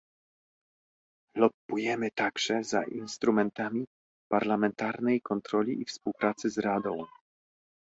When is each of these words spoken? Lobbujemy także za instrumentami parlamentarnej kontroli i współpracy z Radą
Lobbujemy 1.35 2.11
także 2.11 2.63
za 2.63 2.83
instrumentami 2.83 3.85
parlamentarnej 4.31 5.21
kontroli 5.21 5.81
i 5.81 5.85
współpracy 5.85 6.49
z 6.49 6.57
Radą 6.57 7.05